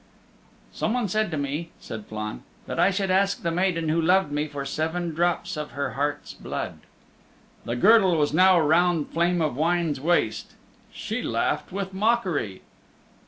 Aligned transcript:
"Someone 0.73 1.07
said 1.07 1.29
to 1.29 1.37
me," 1.37 1.69
said 1.79 2.07
Flann, 2.07 2.41
"that 2.65 2.79
I 2.79 2.89
should 2.89 3.11
ask 3.11 3.39
the 3.43 3.51
maiden 3.51 3.87
who 3.89 4.01
loved 4.01 4.31
me 4.31 4.47
for 4.47 4.65
seven 4.65 5.13
drops 5.13 5.55
of 5.55 5.73
her 5.73 5.91
heart's 5.91 6.33
blood." 6.33 6.79
The 7.65 7.75
girdle 7.75 8.17
was 8.17 8.33
now 8.33 8.59
round 8.59 9.09
Flame 9.09 9.41
of 9.43 9.55
Wine's 9.55 10.01
waist. 10.01 10.53
She 10.91 11.21
laughed 11.21 11.71
with 11.71 11.93
mockery. 11.93 12.63